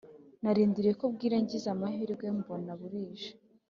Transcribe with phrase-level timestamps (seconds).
[0.43, 3.29] narindiriye ko bwira ngize amahirwe mbona burije